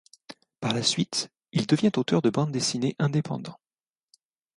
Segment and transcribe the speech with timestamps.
[0.61, 3.59] Par la suite, il devient auteur de bandes dessinées indépendant.